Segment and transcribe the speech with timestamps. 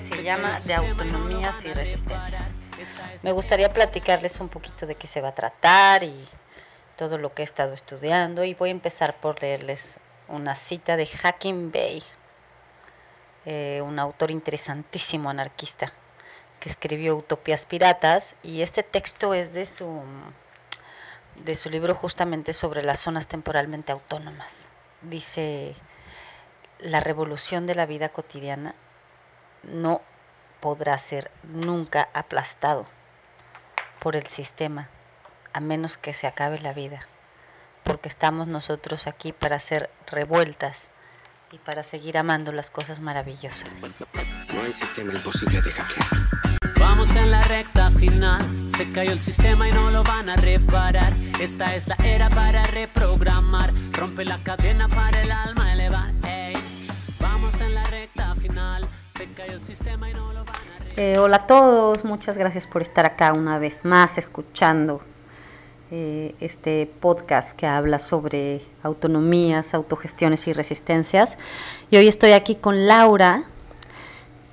[0.00, 2.42] que se llama De Autonomías y Resistencias.
[3.22, 6.24] Me gustaría platicarles un poquito de qué se va a tratar y
[6.96, 11.06] todo lo que he estado estudiando y voy a empezar por leerles una cita de
[11.06, 12.02] Hacking Bay,
[13.44, 15.92] eh, un autor interesantísimo anarquista
[16.60, 20.02] que escribió Utopías Piratas y este texto es de su,
[21.44, 24.68] de su libro justamente sobre las zonas temporalmente autónomas.
[25.02, 25.74] Dice,
[26.78, 28.74] la revolución de la vida cotidiana
[29.62, 30.02] no
[30.60, 32.86] podrá ser nunca aplastado
[34.00, 34.88] por el sistema,
[35.52, 37.06] a menos que se acabe la vida,
[37.84, 40.88] porque estamos nosotros aquí para hacer revueltas
[41.50, 43.70] y para seguir amando las cosas maravillosas.
[44.52, 46.06] No hay sistema imposible de hackear.
[46.78, 51.12] Vamos en la recta final, se cayó el sistema y no lo van a reparar.
[51.40, 56.17] Esta es la era para reprogramar, rompe la cadena para el alma elevar.
[60.96, 65.00] Eh, hola a todos, muchas gracias por estar acá una vez más escuchando
[65.90, 71.36] eh, este podcast que habla sobre autonomías, autogestiones y resistencias.
[71.90, 73.44] Y hoy estoy aquí con Laura,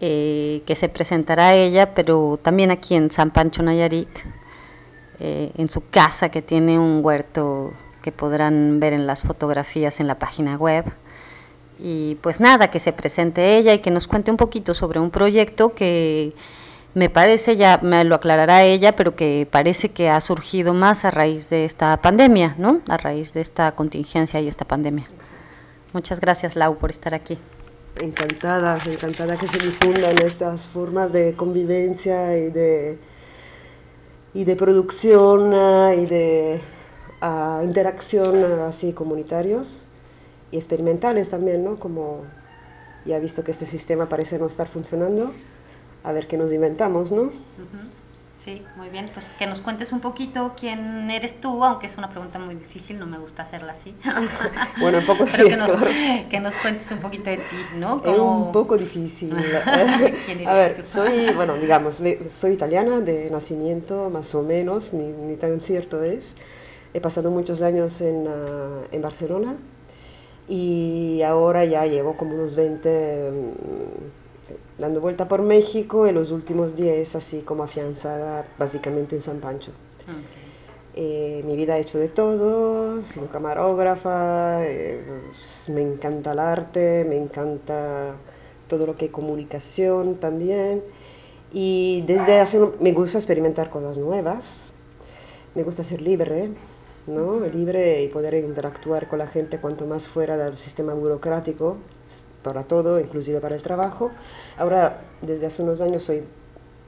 [0.02, 4.10] eh, que se presentará ella, pero también aquí en San Pancho Nayarit,
[5.20, 7.72] en su casa que tiene un huerto
[8.02, 10.86] que podrán ver en las fotografías en la página web.
[11.78, 15.12] Y pues nada, que se presente ella y que nos cuente un poquito sobre un
[15.12, 16.34] proyecto que
[16.94, 21.12] me parece, ya me lo aclarará ella, pero que parece que ha surgido más a
[21.12, 22.80] raíz de esta pandemia, ¿no?
[22.88, 25.06] A raíz de esta contingencia y esta pandemia.
[25.92, 27.38] Muchas gracias, Lau, por estar aquí.
[28.00, 32.98] encantada, encantada que se difundan estas formas de convivencia y de,
[34.34, 36.62] y de producción ah, y de
[37.20, 39.88] ah, interacción ah, así comunitarios
[40.56, 41.78] y experimentales también, ¿no?
[41.78, 42.22] Como
[43.06, 45.34] ya visto que este sistema parece no estar funcionando,
[46.02, 47.30] a ver qué nos inventamos, ¿no?
[48.38, 49.10] Sí, muy bien.
[49.14, 52.98] Pues que nos cuentes un poquito quién eres tú, aunque es una pregunta muy difícil,
[52.98, 53.94] no me gusta hacerla así.
[54.80, 56.30] Bueno, un poco Pero sí, que nos, claro.
[56.30, 57.98] que nos cuentes un poquito de ti, ¿no?
[57.98, 59.36] Es Como- un poco difícil.
[60.26, 60.86] ¿Quién eres a ver, tú?
[60.86, 62.00] soy, bueno, digamos,
[62.30, 66.36] soy italiana de nacimiento, más o menos, ni, ni tan cierto es.
[66.94, 69.56] He pasado muchos años en, ah, en Barcelona
[70.48, 76.76] y ahora ya llevo como unos 20 mm, dando vuelta por México y los últimos
[76.76, 79.72] 10 así como afianzada básicamente en San Pancho.
[80.98, 87.06] Eh, mi vida he hecho de todo, sido camarógrafa, eh, pues, me encanta el arte,
[87.08, 88.16] me encanta
[88.70, 90.84] todo lo que es comunicación también.
[91.52, 94.72] Y desde hace, me gusta experimentar cosas nuevas,
[95.54, 96.50] me gusta ser libre,
[97.08, 97.40] ¿no?
[97.42, 101.78] Libre y poder interactuar con la gente cuanto más fuera del sistema burocrático,
[102.44, 104.12] para todo, inclusive para el trabajo.
[104.58, 106.24] Ahora, desde hace unos años soy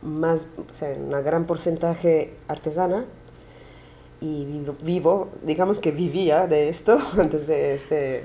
[0.01, 3.06] más, o sea, un gran porcentaje artesana,
[4.19, 4.47] y
[4.81, 8.23] vivo, digamos que vivía de esto antes de este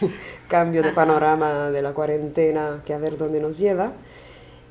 [0.48, 3.92] cambio de panorama de la cuarentena, que a ver dónde nos lleva.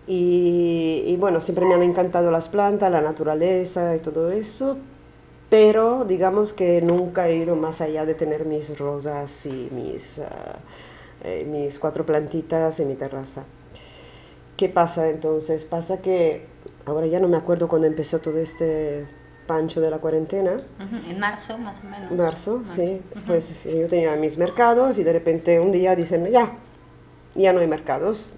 [0.06, 4.78] Y bueno, siempre me han encantado las plantas, la naturaleza y todo eso,
[5.54, 10.56] pero digamos que nunca he ido más allá de tener mis rosas y mis, ah,
[11.24, 13.44] eh, mis cuatro plantitas en mi terraza.
[14.58, 15.64] ¿Qué pasa entonces?
[15.64, 16.48] Pasa que
[16.88, 19.06] ahora ya no me acuerdo cuando empezó todo este
[19.46, 20.54] pancho de la cuarentena.
[20.54, 22.12] Ujú, En marzo, más o menos.
[22.12, 23.04] Marzo, sí.
[23.28, 26.52] Pues yo tenía mis mercados y de repente un día dicen, ya,
[27.36, 28.34] ya no hay mercados.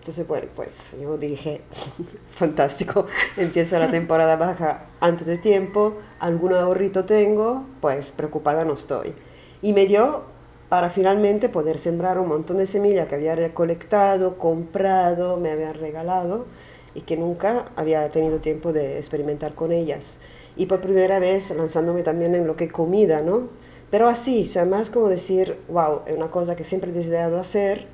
[0.00, 1.60] Entonces, bueno, pues yo dije,
[2.34, 3.04] fantástico,
[3.36, 9.12] empieza la temporada baja antes de tiempo, algún ahorrito tengo, pues preocupada no estoy.
[9.60, 10.22] Y me dio
[10.70, 16.46] para finalmente poder sembrar un montón de semillas que había recolectado, comprado, me habían regalado
[16.94, 20.18] y que nunca había tenido tiempo de experimentar con ellas.
[20.56, 23.48] Y por primera vez lanzándome también en lo que comida, ¿no?
[23.90, 27.38] Pero así, o sea, más como decir, wow, es una cosa que siempre he deseado
[27.38, 27.86] hacer,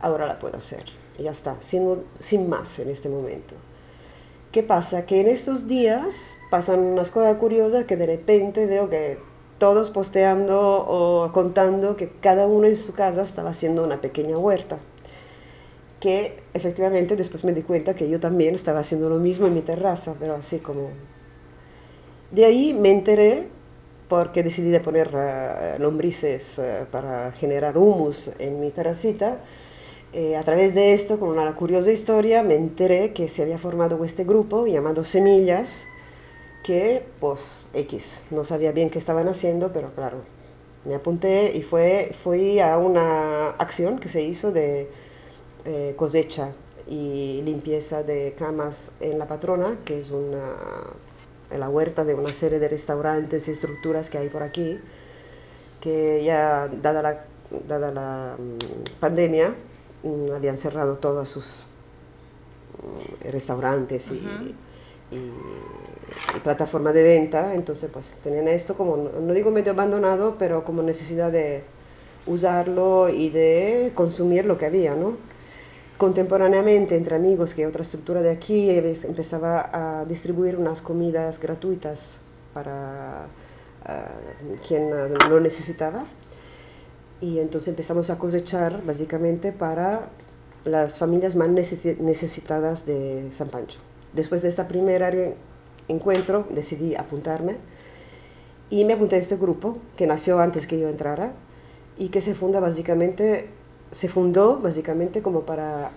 [0.00, 1.03] ahora la puedo hacer.
[1.18, 3.54] Ya está, sin, sin más en este momento.
[4.52, 5.06] ¿Qué pasa?
[5.06, 9.18] Que en estos días pasan unas cosas curiosas que de repente veo que
[9.58, 14.78] todos posteando o contando que cada uno en su casa estaba haciendo una pequeña huerta.
[16.00, 19.62] Que efectivamente después me di cuenta que yo también estaba haciendo lo mismo en mi
[19.62, 20.90] terraza, pero así como...
[22.30, 23.48] De ahí me enteré
[24.08, 29.38] porque decidí de poner eh, lombrices eh, para generar humus en mi terracita.
[30.16, 34.04] Eh, a través de esto, con una curiosa historia, me enteré que se había formado
[34.04, 35.88] este grupo llamado Semillas,
[36.62, 40.18] que pues X, no sabía bien qué estaban haciendo, pero claro,
[40.84, 44.88] me apunté y fue, fui a una acción que se hizo de
[45.64, 46.52] eh, cosecha
[46.86, 50.54] y limpieza de camas en La Patrona, que es una,
[51.50, 54.78] en la huerta de una serie de restaurantes y estructuras que hay por aquí,
[55.80, 57.24] que ya dada la,
[57.66, 59.52] dada la mm, pandemia
[60.34, 61.66] habían cerrado todos sus
[62.82, 64.54] mm, restaurantes y,
[65.10, 65.30] y,
[66.42, 71.32] plataforma de venta, entonces pues tenían esto como, no digo medio abandonado, pero como necesidad
[71.32, 71.62] de
[72.26, 75.16] usarlo y de consumir lo que había, ¿no?
[75.96, 82.18] Contemporáneamente, entre amigos, que otra estructura de aquí empezaba a distribuir unas comidas gratuitas
[82.52, 83.26] para
[83.86, 84.90] uh, quien
[85.30, 86.04] lo necesitaba.
[87.24, 90.10] Y entonces empezamos a cosechar básicamente para
[90.64, 93.80] las familias más necesitadas de San Pancho.
[94.12, 95.34] Después de este primer
[95.88, 97.56] encuentro decidí apuntarme
[98.68, 101.32] y me apunté a este grupo que nació antes que yo entrara
[101.96, 103.48] y que se funda básicamente
[103.90, 105.92] se fundó básicamente como para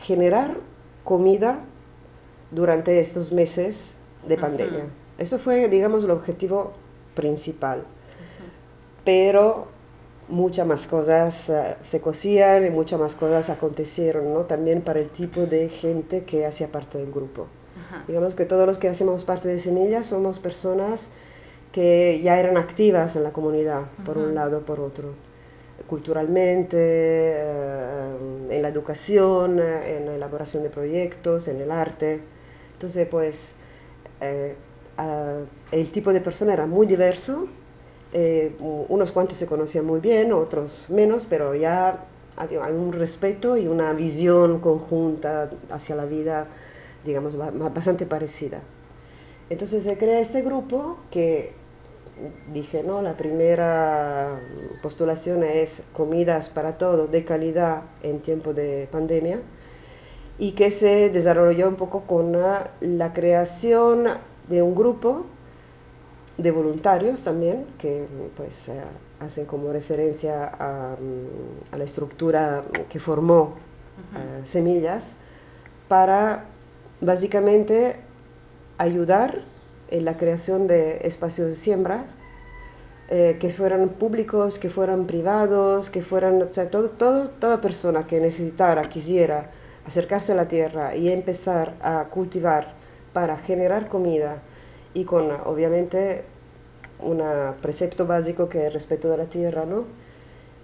[0.00, 0.58] generar
[1.02, 1.60] comida
[2.50, 3.94] durante estos meses
[4.28, 4.84] de pandemia.
[5.16, 6.72] Eso fue, digamos, el objetivo
[7.14, 7.86] principal.
[9.06, 9.68] Pero
[10.32, 14.40] muchas más cosas uh, se cosían y muchas más cosas acontecieron, ¿no?
[14.40, 17.46] También para el tipo de gente que hacía parte del grupo.
[18.08, 21.10] Digamos que todos los que hacemos parte de Semillas somos personas
[21.72, 25.10] que ya eran activas en la comunidad, por un lado o por otro
[25.86, 28.16] culturalmente, eh,
[28.50, 32.20] en la educación, en la elaboración de proyectos, en el arte.
[32.72, 33.54] Entonces, pues,
[34.20, 34.54] eh,
[35.70, 37.46] el tipo de persona era muy diverso.
[38.12, 42.04] Eh, unos cuantos se conocían muy bien, otros menos, pero ya
[42.36, 46.46] había un respeto y una visión conjunta hacia la vida,
[47.04, 48.60] digamos, bastante parecida.
[49.50, 51.52] Entonces se crea este grupo que
[52.52, 53.02] dije, ¿no?
[53.02, 54.40] La primera
[54.82, 59.40] postulación es comidas para todo de calidad en tiempo de pandemia
[60.38, 64.06] y que se desarrolló un poco con la, creación
[64.48, 65.26] de un grupo
[66.42, 68.06] de voluntarios también que
[68.36, 68.80] pues eh,
[69.20, 70.96] hacen como referencia a,
[71.76, 73.54] la estructura que formó
[74.14, 75.14] eh, Semillas
[75.88, 76.44] para
[77.00, 77.96] básicamente
[78.78, 79.40] ayudar
[79.90, 82.06] en la creación de espacios de siembra,
[83.08, 88.06] eh, que fueran públicos, que fueran privados, que fueran, o sea, todo, todo, toda persona
[88.06, 89.50] que necesitara, quisiera
[89.86, 92.74] acercarse a la tierra y empezar a cultivar
[93.12, 94.40] para generar comida
[94.94, 96.24] y con obviamente
[97.02, 97.22] un
[97.60, 99.84] precepto básico que es el respeto de la tierra, ¿no?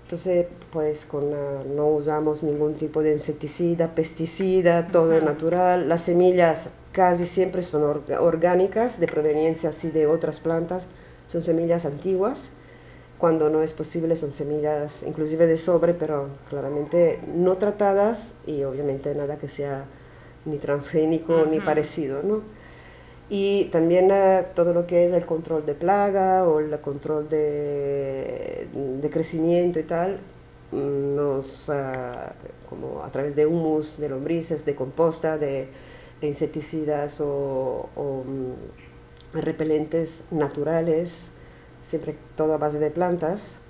[0.08, 1.30] Entonces, pues con,
[1.76, 5.86] no usamos ningún tipo de insecticida, pesticida, todo natural.
[5.86, 10.86] Las semillas casi siempre son orgánicas, de proveniencia así de otras plantas,
[11.26, 12.52] son semillas antiguas.
[13.18, 19.14] Cuando no es posible son semillas inclusive de sobre, pero claramente no tratadas y obviamente
[19.14, 19.84] nada que sea
[20.46, 22.42] ni transgénico ni parecido, ¿no?
[23.30, 28.68] Y también eh, todo lo que es el control de plaga o el control de,
[28.72, 30.20] de crecimiento y tal,
[30.72, 32.32] mm, nos, ah,
[32.68, 35.68] como a través de humus, de lombrices, de composta, de,
[36.20, 37.88] insecticidas o,
[38.24, 41.30] mm, repelentes naturales,
[41.82, 43.60] siempre todo a base de plantas,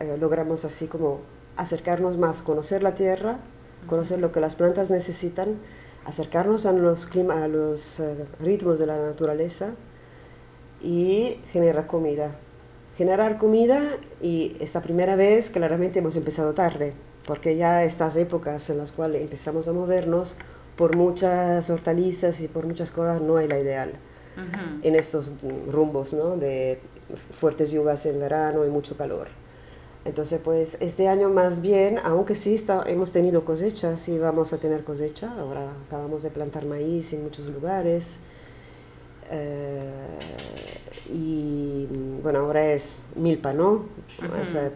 [0.00, 1.20] eh, logramos así como
[1.56, 3.38] acercarnos más, conocer la tierra,
[3.86, 5.58] conocer lo que las plantas necesitan
[6.04, 9.74] acercarnos a los, clima, a los eh, ritmos de la naturaleza
[10.82, 12.36] y generar comida.
[12.96, 13.80] Generar comida
[14.20, 16.92] y esta primera vez claramente hemos empezado tarde,
[17.26, 20.36] porque ya estas épocas en las cuales empezamos a movernos,
[20.76, 23.92] por muchas hortalizas y por muchas cosas no es la ideal
[24.82, 25.32] en estos
[25.68, 26.36] rumbos ¿no?
[26.36, 26.80] de
[27.30, 29.28] fuertes lluvias en verano y mucho calor.
[30.04, 34.58] Entonces, pues este año más bien, aunque sí está, hemos tenido cosechas y vamos a
[34.58, 38.18] tener cosecha, ahora acabamos de plantar maíz en muchos lugares.
[39.30, 39.90] Eh,
[41.12, 41.86] y
[42.22, 43.86] bueno, ahora es milpa, ¿no?
[44.20, 44.70] o sea,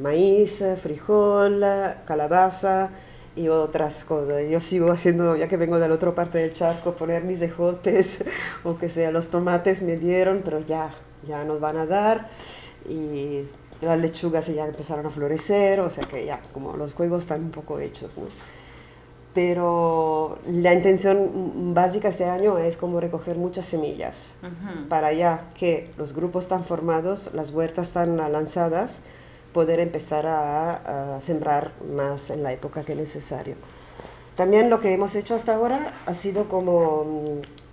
[0.00, 1.64] maíz, frijol,
[2.04, 2.90] calabaza
[3.34, 4.42] y otras cosas.
[4.48, 8.24] Yo sigo haciendo, ya que vengo de la otra parte del charco, poner mis ejotes,
[8.64, 10.94] o que sea, los tomates me dieron, pero ya,
[11.26, 12.30] ya nos van a dar.
[12.88, 13.44] Y
[13.80, 17.50] las lechugas ya empezaron a florecer, o sea que ya como los juegos están un
[17.50, 18.26] poco hechos, ¿no?
[19.34, 24.34] Pero la intención básica este año es como recoger muchas semillas
[24.88, 29.02] para ya que los grupos están formados, las huertas están lanzadas,
[29.52, 33.54] poder empezar a, sembrar más en la época que es necesario.
[34.34, 37.67] También lo que hemos hecho hasta ahora ha sido como mm,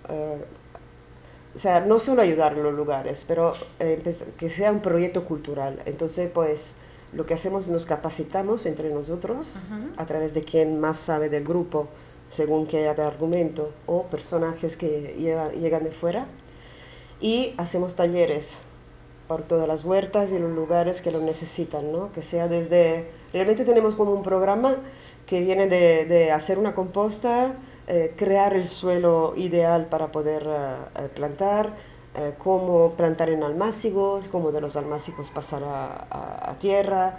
[1.56, 4.02] o sea, no solo ayudar en los lugares, pero eh,
[4.36, 5.80] que sea un proyecto cultural.
[5.86, 6.74] Entonces, pues,
[7.14, 9.60] lo que hacemos, nos capacitamos entre nosotros
[9.96, 11.88] a través de quien más sabe del grupo,
[12.28, 16.26] según que haya argumento, o personajes que llegan de fuera,
[17.22, 18.58] y hacemos talleres
[19.26, 22.12] por todas las huertas y los lugares que lo necesitan, ¿no?
[22.12, 23.08] Que sea desde...
[23.32, 24.76] Realmente tenemos como un programa
[25.24, 27.54] que viene de, de hacer una composta,
[27.88, 31.74] eh, crear el suelo ideal para poder eh, eh, plantar,
[32.38, 37.18] cómo plantar en almácigos, cómo de los almácigos pasar a, tierra,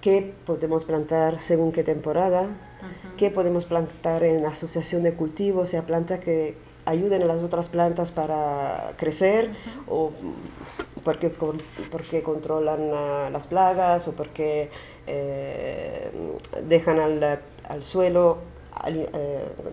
[0.00, 2.48] qué podemos plantar según qué temporada,
[3.16, 7.68] qué podemos plantar en asociación de cultivos, o sea, plantas que ayuden a las otras
[7.68, 9.52] plantas para crecer
[9.86, 10.10] o
[11.04, 11.30] porque,
[11.92, 12.90] porque controlan
[13.32, 14.70] las plagas o porque
[16.66, 18.55] dejan al, al suelo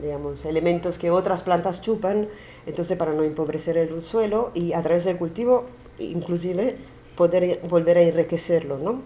[0.01, 2.27] digamos, elementos que otras plantas chupan,
[2.65, 5.65] entonces para no empobrecer el suelo y a través del cultivo
[5.99, 6.75] inclusive
[7.15, 9.01] poder volver a enriquecerlo, ¿no?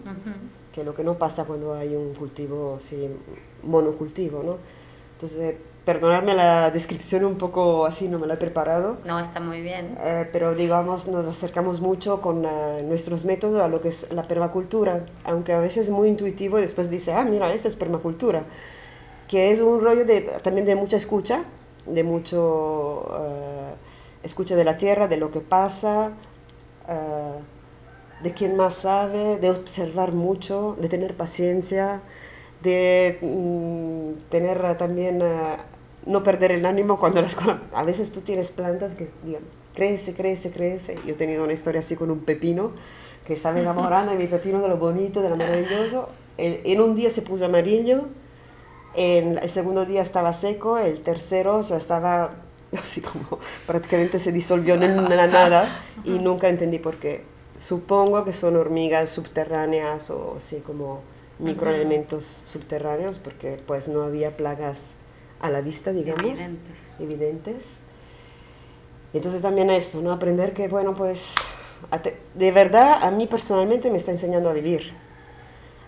[0.72, 3.08] Que es lo que no pasa cuando hay un cultivo así,
[3.62, 4.56] monocultivo, ¿no?
[5.14, 8.98] Entonces, perdonarme la descripción un poco así, no me la he preparado.
[9.04, 9.96] No, está muy bien.
[10.00, 14.22] Eh, pero digamos, nos acercamos mucho con eh, nuestros métodos a lo que es la
[14.22, 18.44] permacultura, aunque a veces es muy intuitivo y después dice, ah, mira, esto es permacultura
[19.28, 21.44] que es un rollo de, también de mucha escucha,
[21.86, 26.12] de mucho uh, escucha de la tierra, de lo que pasa,
[26.88, 32.00] uh, de quien más sabe, de observar mucho, de tener paciencia,
[32.62, 35.56] de mm, tener también, uh,
[36.06, 37.36] no perder el ánimo cuando las
[37.74, 39.10] a veces tú tienes plantas que
[39.74, 40.96] crece, crece, crece.
[41.06, 42.72] Yo he tenido una historia así con un pepino
[43.26, 46.08] que estaba enamorando de mi pepino, de lo bonito, de lo maravilloso.
[46.38, 48.06] En un día se puso amarillo
[48.98, 52.32] el segundo día estaba seco, el tercero ya estaba
[52.72, 57.22] así como prácticamente se disolvió en la nada y nunca entendí por qué.
[57.56, 61.00] Supongo que son hormigas subterráneas o así como
[61.38, 64.94] microelementos subterráneos porque pues no había plagas
[65.40, 66.76] a la vista, digamos, evidentes.
[66.98, 67.76] evidentes.
[69.12, 70.12] Entonces también esto, ¿no?
[70.12, 71.34] Aprender que, bueno, pues
[72.34, 74.92] de verdad a mí personalmente me está enseñando a vivir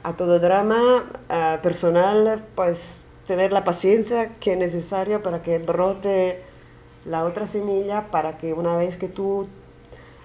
[0.03, 1.05] a todo drama
[1.63, 6.43] personal, pues tener la paciencia que es necesaria para que brote
[7.05, 9.47] la otra semilla, para que una vez que tú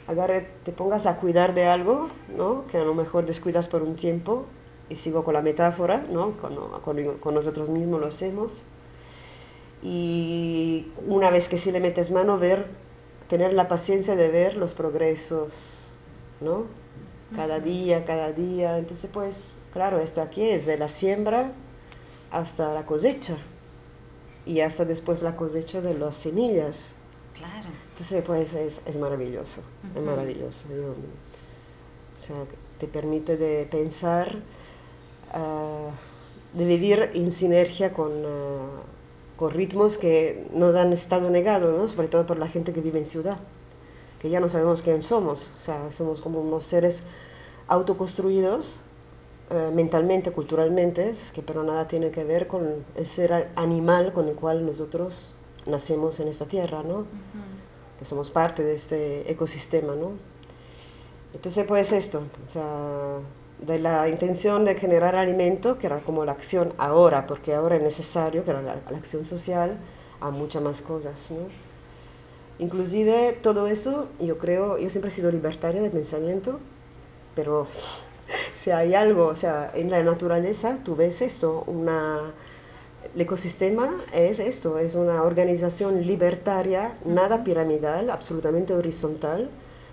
[0.08, 2.65] agarre, te pongas a cuidar de algo, ¿no?
[2.67, 4.46] que a lo mejor descuidas por un tiempo,
[4.89, 6.38] y sigo con la metáfora, ¿no?
[6.38, 8.63] con, con nosotros mismos lo hacemos,
[9.82, 12.67] y una vez que sí le metes mano, ver,
[13.27, 15.84] tener la paciencia de ver los progresos,
[16.41, 16.63] ¿no?
[17.36, 21.51] Cada día, cada día, entonces pues Claro, esto aquí es de la siembra
[22.32, 23.36] hasta la cosecha
[24.46, 26.96] y hasta después la cosecha de las semillas.
[27.34, 27.67] Claro.
[27.89, 29.63] Entonces, pues es, maravilloso,
[29.94, 30.63] es maravilloso.
[30.70, 32.38] o sea,
[32.79, 34.38] te permite de pensar,
[35.34, 35.89] ah,
[36.53, 38.82] de vivir en sinergia con, ah,
[39.36, 41.86] con, ritmos que nos han estado negados, ¿no?
[41.89, 43.39] sobre todo por la gente que vive en ciudad,
[44.22, 47.03] que ya no sabemos quién somos, o sea, somos como unos seres
[47.67, 48.79] autoconstruidos
[49.52, 54.36] eh, mentalmente, culturalmente, que pero nada tiene que ver con el ser animal con el
[54.36, 55.36] cual nosotros
[55.68, 57.06] nacemos en esta tierra, ¿no?
[58.00, 60.14] Que somos parte de este ecosistema, ¿no?
[61.34, 63.20] Entonces, pues esto, o sea,
[63.60, 67.84] de la intención de generar alimento, que era como la acción ahora, porque ahora es
[67.84, 69.78] necesario, que era la, la acción social,
[70.22, 71.48] a muchas más cosas, ¿no?
[72.58, 76.60] Inclusive todo eso, yo creo, yo siempre he sido libertaria de pensamiento,
[77.36, 77.68] pero
[78.56, 82.32] si hay algo, o sea, en la naturaleza tú ves esto, una,
[83.14, 89.50] el ecosistema es esto, es una organización libertaria, nada piramidal, absolutamente horizontal,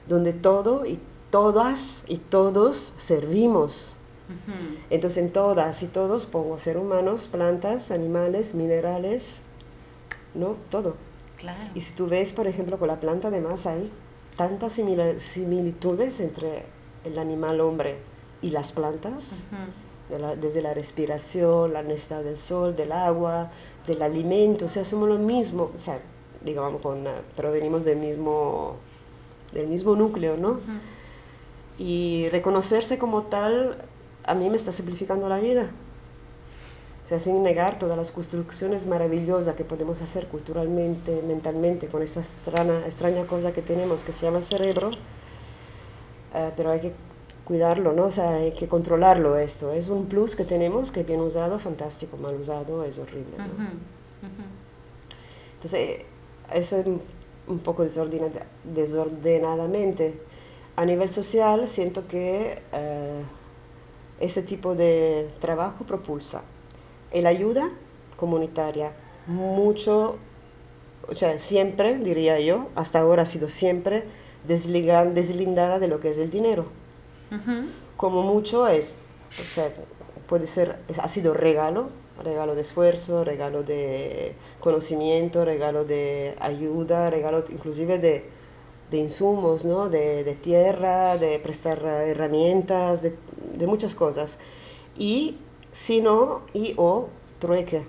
[0.09, 1.01] donde todo y
[1.31, 3.97] todas y todos servimos.
[4.89, 9.43] Entonces en todas y todos pongo ser humanos, plantas, animales, minerales,
[10.35, 10.57] ¿no?
[10.71, 10.95] Todo.
[11.75, 13.91] Y si tú ves, por ejemplo, con la planta, además hay
[14.37, 16.65] tantas similitudes entre
[17.05, 17.97] el animal hombre
[18.43, 19.45] y las plantas,
[20.41, 23.51] desde la respiración, la necesidad del sol, del agua,
[23.87, 26.01] del alimento, o sea, somos lo mismo, o sea,
[26.45, 27.05] digamos, con,
[27.37, 28.77] pero venimos del mismo,
[29.53, 30.61] del mismo núcleo, ¿no?
[31.79, 33.79] Y reconocerse como tal,
[34.25, 35.71] a mí me está simplificando la vida.
[37.03, 42.21] O sea, sin negar todas las construcciones maravillosas que podemos hacer culturalmente, mentalmente, con esta
[42.21, 44.91] extraña, extraña cosa que tenemos que se llama cerebro,
[46.35, 46.93] eh, pero hay que
[47.45, 48.05] cuidarlo, ¿no?
[48.05, 49.73] O sea, hay que controlarlo esto.
[49.73, 53.45] Es un plus que tenemos, que bien usado, fantástico, mal usado es horrible, ¿no?
[55.55, 56.03] Entonces,
[56.53, 56.85] eso
[57.47, 60.21] un poco desordenadamente.
[60.77, 63.23] A nivel social siento que eh,
[64.21, 66.43] ese tipo de trabajo propulsa
[67.11, 67.71] el ayuda
[68.17, 68.93] comunitaria,
[69.27, 70.17] mucho,
[71.09, 74.05] o sea, siempre, diría yo, hasta ahora ha sido siempre
[74.45, 76.67] deslindada de lo que es el dinero.
[77.97, 78.95] Como mucho es,
[79.41, 79.73] o sea,
[80.27, 81.91] puede ser, ha sido regalo,
[82.23, 88.25] regalo de esfuerzo, regalo de conocimiento, regalo de ayuda, regalo inclusive de,
[88.91, 89.89] de insumos, ¿no?
[89.89, 93.15] de, de, tierra, de prestar herramientas, de,
[93.57, 94.39] de, muchas cosas.
[94.97, 95.39] Y
[95.73, 97.09] si no, y o
[97.39, 97.85] trueque.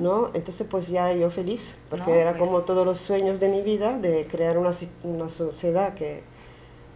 [0.00, 0.30] ¿no?
[0.34, 3.96] Entonces pues ya yo feliz, porque era pues como todos los sueños de mi vida,
[3.96, 4.70] de crear una,
[5.04, 6.22] una sociedad que,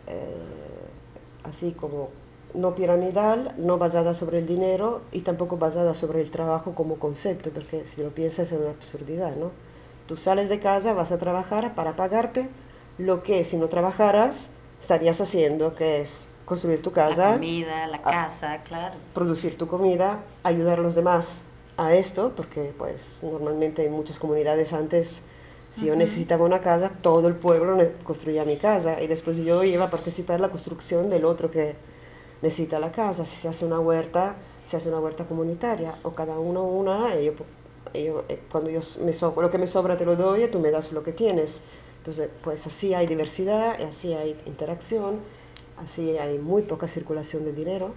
[0.08, 0.65] eh,
[1.48, 2.10] así como
[2.54, 7.50] no piramidal, no basada sobre el dinero y tampoco basada sobre el trabajo como concepto,
[7.50, 9.50] porque si lo piensas es una absurdidad, ¿no?
[10.06, 12.48] Tú sales de casa, vas a trabajar para pagarte
[12.98, 14.50] lo que si no trabajaras
[14.80, 17.30] estarías haciendo, que es construir tu casa.
[17.30, 18.94] La comida, la casa, claro.
[19.12, 21.42] Producir tu comida, ayudar a los demás
[21.76, 25.22] a esto, porque pues normalmente en muchas comunidades antes,
[25.76, 29.84] si yo necesitaba una casa, todo el pueblo construía mi casa y después yo iba
[29.84, 31.76] a participar en la construcción del otro que
[32.40, 33.26] necesita la casa.
[33.26, 37.34] Si se hace una huerta, se hace una huerta comunitaria o cada uno una, yo,
[37.92, 40.92] eh, cuando yo me lo que me sobra te lo doy y tú me das
[40.92, 41.60] lo que tienes.
[41.98, 45.20] Entonces, pues así hay diversidad, y así hay interacción
[45.76, 47.94] Así hay muy poca circulación de dinero.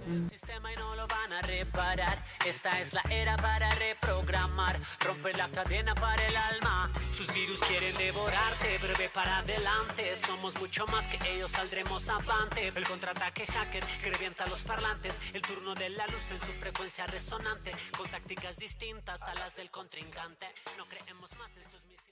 [1.42, 2.18] Reparar.
[2.46, 4.78] Esta es la era para reprogramar.
[5.00, 6.90] Romper la cadena para el alma.
[7.12, 10.16] Sus virus quieren devorarte, breve para adelante.
[10.16, 12.68] Somos mucho más que ellos, saldremos avante.
[12.74, 15.18] El contraataque hacker que revienta los parlantes.
[15.34, 17.72] El turno de la luz en su frecuencia resonante.
[17.96, 20.46] Con tácticas distintas a las del contrincante.
[20.76, 22.09] No creemos más en sus misiles.